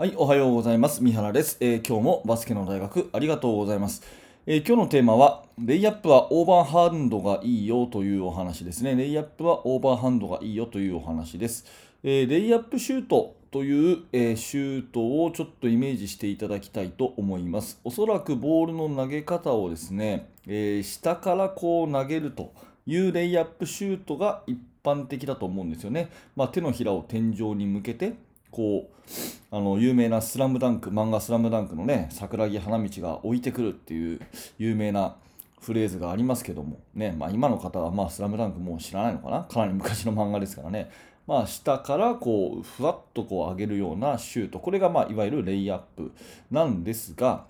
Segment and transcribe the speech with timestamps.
[0.00, 1.02] はい、おはようございます。
[1.02, 4.02] 三原です、えー今日もバスケの大学ありがとうございます。
[4.46, 8.96] えー今日のテーマは、レイアップはオーバーハンドがいいよというお話ですね。
[8.96, 11.66] レイアップはオーバーハンドがいいよというお話です。
[12.02, 17.78] えーレイアップシュートという、えシュートをちょっとイメージしていただきたいと思います。
[17.84, 22.54] おそらくボールの投げ方をですね、え下からこう投げると
[22.86, 26.08] いうレイアップシュートが一般的だと思うんですよね。
[26.36, 28.14] まあ、手のひらを天井に向けて、
[28.50, 29.00] こう、
[29.50, 34.20] あの有名なスラムダンク、漫画スラムダンクのね、桜木花道が置いてくるっていう
[34.58, 35.16] 有名な
[35.60, 39.44] フレーズがありますけども、ね、まあ、今の方はまスラムダンクもう知らないのかな？
[39.44, 40.90] かなり昔の漫画ですからね。
[41.26, 46.12] まあ、下からこうふわっとこう上げるようなシュート、これがまあいわゆるレイアップ
[46.50, 47.44] なんですが、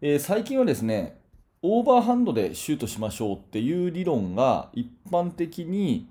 [0.00, 1.18] えー最近はですね、
[1.60, 6.06] オーバーハンドでシュートしましょうっていう理論が一般的に、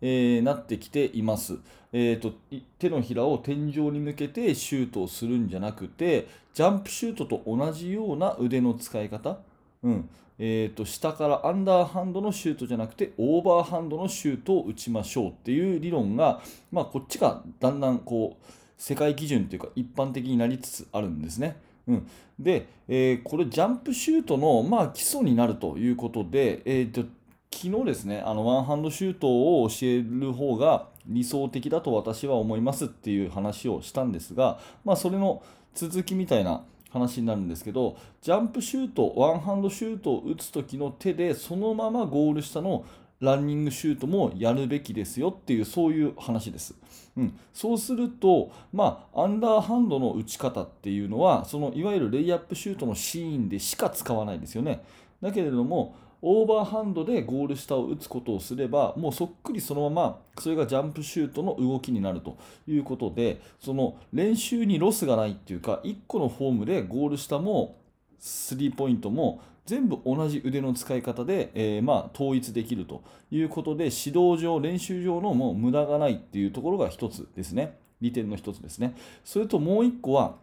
[0.00, 1.58] えーなってきています。
[1.92, 2.32] えーと
[2.78, 9.38] 手のひらを天井に向けてシュートをするんじゃなくて、ジャンプシュートと同じような腕の使い方、
[9.82, 21.56] うんえー、と下からアンダーハンドのシュートじゃなくて、オーバーハンドのシュートを打ちましょうっていう理論が、まあ、こっちがだんだんこう世界基準というか一般的になりつつあるんですね。
[21.88, 22.06] うん、
[22.38, 27.04] で、えーこれジャンプシュートの、まあ、基礎になるということで、えー、と
[27.56, 29.28] 昨日ですねあのワンハンドシュート
[29.62, 35.42] を教える方が理想的だと私は思いますっていう話をしたんですが、まあ、それの
[35.74, 42.84] 続きみたいな話になるんですけどジャンプシュートワンハンドシュートを打つ時の手でそのままゴール下の
[43.20, 46.74] ランニングシュートもやるべきですよっていうそういう話です。
[47.16, 54.84] うん、そうすると、まあ、アンダーハンドの打ち方っていうのはそのいわゆるレイアップシュートのシーンでしか使わないですよね。
[55.22, 55.96] だけれども
[56.28, 67.76] オーバーハンドでゴール下を打つことをすればもうそっくりそのままそれがジャンプシュートの動きになるということでその練習にロスがないっていうか1個のフォームでゴール下も
[68.18, 77.78] スリーポイントも全部同じ腕の使い方で、えーま、統一できるということで指導上練習上のもう無駄がないっていうところが一つですね。
[78.00, 78.96] 利点の一つですね。
[79.24, 80.34] それともう一個は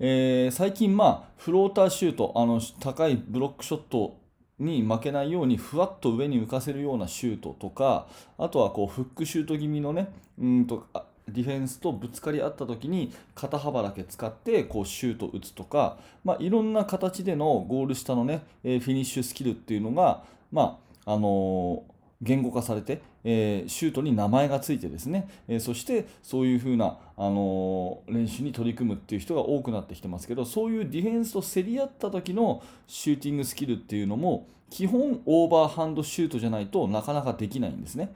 [0.00, 4.23] えー最近、まあ、フローターシュートあの高いブロックショット
[4.58, 8.06] に負けないようにふわっと上に浮かせるようなシュートとか
[8.38, 10.86] あとはこうフックシュート気味のねうんと
[11.28, 20.22] ディフェンスとぶつかり合った時に肩幅だけ使ってこうシュート打つとか、まあ、いろんな形でのゴール下のね、フィニッシュスキルっていうのが、
[20.52, 21.84] まああの
[22.22, 38.14] 言語化されて、えーシュートに名前がついてですね、えーそしてそういうふうな、あのー練習に取り組むっていう人が多くなってきてますけどそういうディフェンスと競り合った時のシューティングスキルっていうのも基本オーバーハンドシュートじゃないとなかなかできないんですね。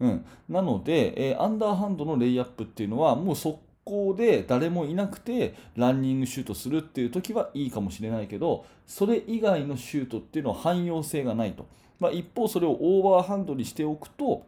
[0.00, 11.66] うん、なので、えアンダーハンドのレイアップっていうのはもう速攻で誰もいなくてランニングシュートするっていう時はいいかもしれないけどそれ以外のシュートっていうのは汎用性がないと、
[11.98, 14.46] まあ、一方それをオーバーハンドにしておくと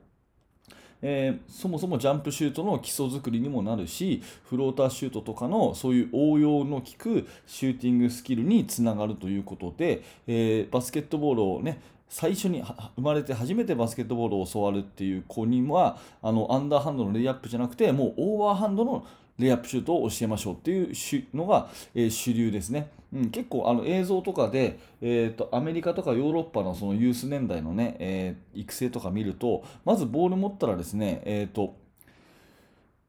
[1.02, 12.62] えーそもそもジャンプシュートの基礎作りにもなるしフローターシュートとかのそういう応用の効くシューティングスキルにつながるということで、えーバスケットボールをね最初に
[12.96, 19.06] 生まれて初めてバスケットボールを教わるっていう子にはあのアンダーハンドのレイアップじゃなくてもうオーバーハンドの
[19.38, 20.92] レイアップシュートを教えましょうっていう
[21.34, 22.90] のが、えー主流ですね。
[23.12, 31.76] うん、結構あの映像とかで、えー、とアメリカとかヨーロッパのそのユース年代のね、えー育成とか見るとまずボール持ったらですね、えー、と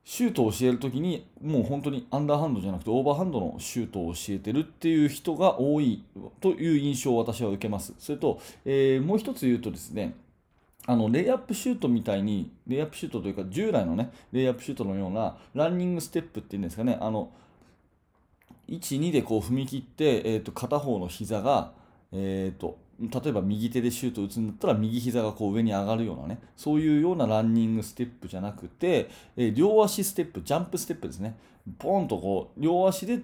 [0.05, 6.03] シュートを教えるときにもう本当にアンダーハンドじゃなくてオーバーハンドのシュートを教えてるっていう人が多い
[6.41, 7.93] という印象を私は受けます。
[7.99, 10.15] それと、えーもう一つ言うとですね
[10.85, 16.97] あのレイアップシュートみたいにレイアップシュートというか従来のねレイアップシュートのようなランニングステップっていうんですかね。
[16.99, 17.31] あの
[18.69, 21.71] 1、2でこう踏み切って、えー、と片方の膝が、
[22.11, 31.35] えー、と例えば右手でシュート打つんだったら右膝がこう上に上がるようなねそういうようなランニングステップじゃなくて、えー両足ステップジャンプステップですね。
[31.79, 33.19] ボンとこう両足で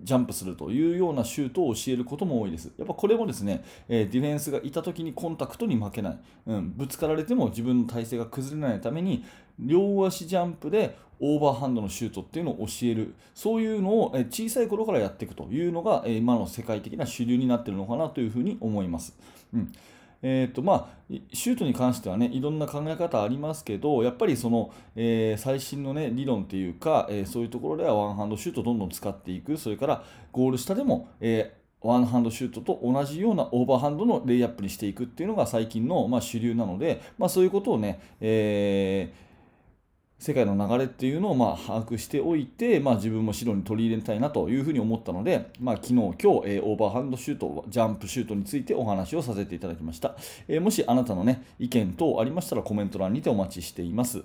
[0.00, 2.70] ジャンプするというようなシュートを教えることも多いです。
[2.78, 9.24] やっぱこれもですね、えディフェンスがいた時にコンタクトに負けない、うん、ぶつかられても自分の体勢が崩れないために
[9.58, 19.16] 両足ジャンプでオーバーハンドのシュートっていうのを教えるそういうのを小さい頃からやっていくというのが、今の世界的な主流になってるのかなというふうに思います。
[19.52, 19.72] うん
[20.22, 29.56] えーとまあ、シュートに関してはねいろんな考え方ありますけどやっぱりその、えー最新の、ね、理論というか、えーそういうところではワンハンドシュートをどんどん使っていく。
[29.56, 39.27] それからゴール下でも、えーワンハンドシュートと同じようなオーバーハンドのレイアップにしていくっていうのが最近の、まあ、主流なので、まあ、そういうことをね、えー
[40.18, 50.16] 世界の流れっていうのをまあ把握しておいて、まあ、自分も指導に取り入れたいなというふうに思ったので、まあ、昨日、今日、えー、オーバーハンドシュート、ジャンプシュートについてお話をさせていただきました。
[50.48, 54.24] えー、もしあなたの、ね、意見等ありましたらコメント欄にてお待ちしています。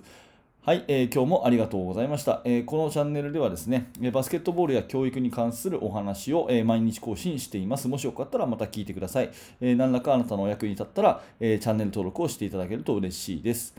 [0.62, 7.86] はい、えー、今日もありがとうございました、えー、このチャンネルではですね、バスケットボールや教育に関するお話を、えー、毎日更新しています。
[7.86, 9.30] もしよかったらまた聞いてください。
[9.60, 13.74] え何らかあなたのお役に立ったら、えチャンネル登録をしていただけると嬉しいです。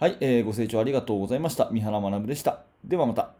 [0.00, 1.68] はい、えー、ご清聴ありがとうございました。
[1.70, 2.60] 三原学でした。
[2.82, 3.39] ではまた。